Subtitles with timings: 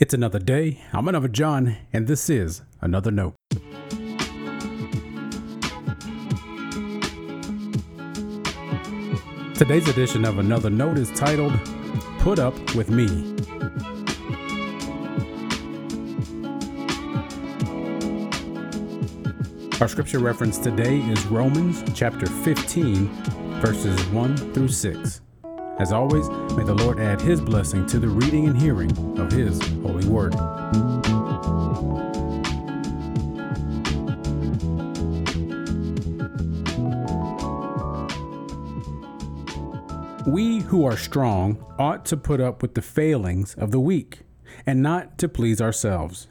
[0.00, 0.80] It's another day.
[0.92, 3.34] I'm another John, and this is another note.
[9.56, 11.52] Today's edition of Another Note is titled
[12.20, 13.08] Put Up With Me.
[19.80, 23.08] Our scripture reference today is Romans chapter 15,
[23.60, 25.22] verses 1 through 6.
[25.78, 29.60] As always, may the Lord add his blessing to the reading and hearing of his
[29.80, 30.34] holy word.
[40.26, 44.22] We who are strong ought to put up with the failings of the weak
[44.66, 46.26] and not to please ourselves.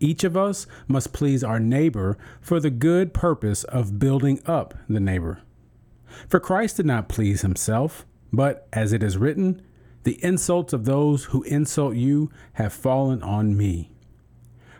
[0.00, 4.98] Each of us must please our neighbor for the good purpose of building up the
[4.98, 5.40] neighbor.
[6.28, 9.62] For Christ did not please himself but as it is written,
[10.04, 13.90] the insults of those who insult you have fallen on me.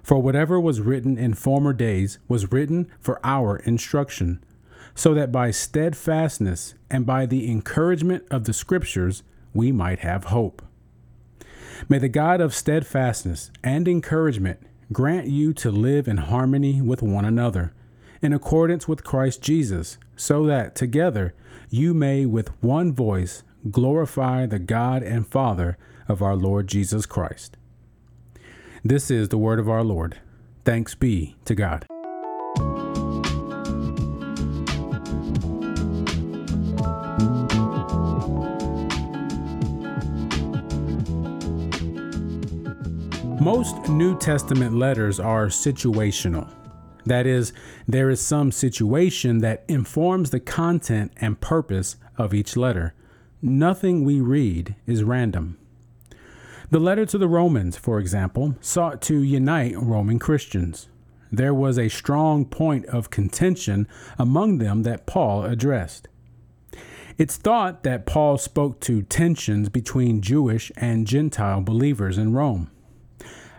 [0.02, 4.42] For whatever was written in former days was written for our instruction,
[4.94, 9.22] so that by steadfastness and by the encouragement of the Scriptures
[9.54, 10.62] we might have hope.
[11.88, 14.60] May the God of steadfastness and encouragement
[14.92, 17.72] grant you to live in harmony with one another,
[18.20, 21.34] in accordance with Christ Jesus, so that together
[21.68, 23.42] you may with one voice
[23.72, 27.56] glorify the God and Father of our Lord Jesus Christ.
[28.84, 30.18] This is the word of our Lord.
[30.64, 31.86] Thanks be to God.
[43.40, 46.48] Most New Testament letters are situational.
[47.04, 47.52] That is,
[47.86, 52.94] there is some situation that informs the content and purpose of each letter.
[53.40, 55.58] Nothing we read is random.
[56.70, 60.88] The letter to the Romans, for example, sought to unite Roman Christians.
[61.30, 66.08] There was a strong point of contention among them that Paul addressed.
[67.18, 72.70] It's thought that Paul spoke to tensions between Jewish and Gentile believers in Rome.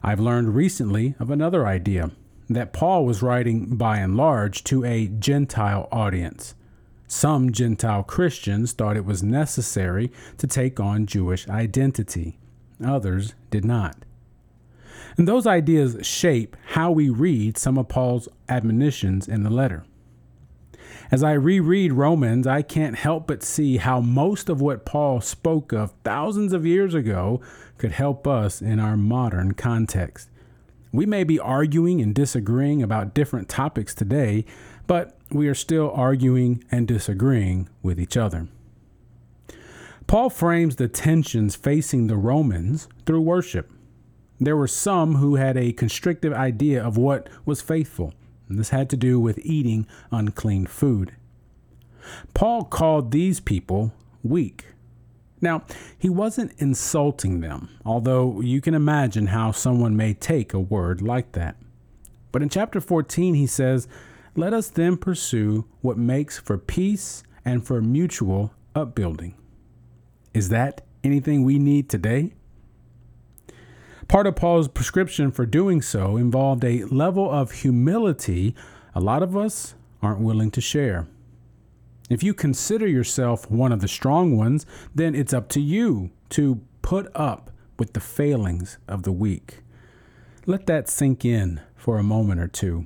[0.01, 2.11] I've learned recently of another idea
[2.55, 6.55] that Paul was writing by and large to a Gentile audience.
[7.07, 12.39] Some Gentile Christians thought it was necessary to take on Jewish identity,
[12.83, 14.05] others did not.
[15.17, 19.85] And those ideas shape how we read some of Paul's admonitions in the letter.
[21.11, 25.71] As I reread Romans, I can't help but see how most of what Paul spoke
[25.71, 27.41] of thousands of years ago
[27.77, 30.29] could help us in our modern context.
[30.93, 34.45] We may be arguing and disagreeing about different topics today,
[34.85, 38.47] but we are still arguing and disagreeing with each other.
[40.05, 43.71] Paul frames the tensions facing the Romans through worship.
[44.39, 48.13] There were some who had a constrictive idea of what was faithful.
[48.47, 51.15] and This had to do with eating unclean food.
[52.35, 54.65] Paul called these people weak.
[55.43, 55.63] Now,
[55.99, 61.33] he wasn't insulting them, although you can imagine how someone may take a word like
[61.33, 61.57] that.
[62.31, 63.89] But in chapter 14, he says,
[64.37, 69.35] Let us then pursue what makes for peace and for mutual upbuilding.
[70.33, 72.31] Is that anything we need today?
[74.07, 78.55] Part of Paul's prescription for doing so involved a level of humility
[78.95, 81.07] a lot of us aren't willing to share.
[82.09, 86.61] If you consider yourself one of the strong ones, then it's up to you to
[86.81, 89.59] put up with the failings of the weak.
[90.45, 92.85] Let that sink in for a moment or two.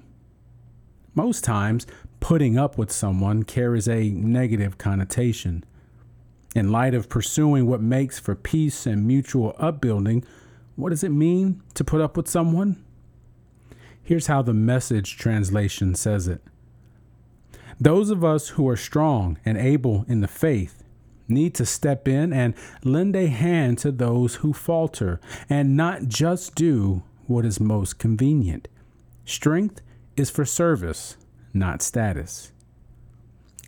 [1.15, 1.87] Most times,
[2.19, 5.63] putting up with someone carries a negative connotation.
[6.55, 10.23] In light of pursuing what makes for peace and mutual upbuilding,
[10.75, 12.83] what does it mean to put up with someone?
[14.03, 16.41] Here's how the message translation says it.
[17.79, 20.83] Those of us who are strong and able in the faith
[21.27, 26.55] need to step in and lend a hand to those who falter and not just
[26.55, 28.67] do what is most convenient.
[29.25, 29.81] Strength
[30.15, 31.17] is for service,
[31.53, 32.51] not status.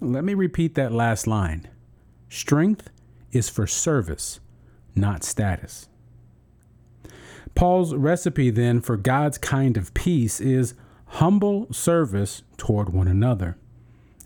[0.01, 1.67] Let me repeat that last line.
[2.29, 2.89] Strength
[3.31, 4.39] is for service,
[4.95, 5.89] not status.
[7.53, 10.73] Paul's recipe then for God's kind of peace is
[11.05, 13.57] humble service toward one another.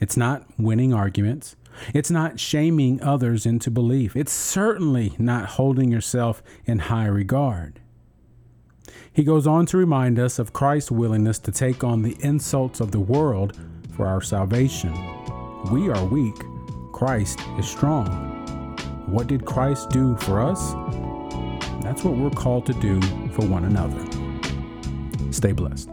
[0.03, 1.55] It's not winning arguments.
[1.93, 4.17] It's not shaming others into belief.
[4.17, 7.79] It's certainly not holding yourself in high regard.
[9.13, 12.91] He goes on to remind us of Christ's willingness to take on the insults of
[12.91, 13.57] the world
[13.95, 14.91] for our salvation.
[15.71, 16.35] We are weak,
[16.91, 18.75] Christ is strong.
[19.07, 20.73] What did Christ do for us?
[21.81, 22.99] that's what we're called to do
[23.29, 24.03] for one another.
[25.31, 25.92] Stay blessed.